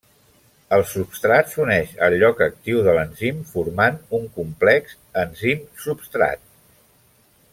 El 0.77 0.83
substrat 0.91 1.51
s'uneix 1.55 1.91
al 2.07 2.15
lloc 2.23 2.41
actiu 2.45 2.81
de 2.87 2.95
l'enzim, 2.97 3.43
formant 3.51 4.01
un 4.21 4.25
complex 4.39 4.97
enzim-substrat. 5.25 6.45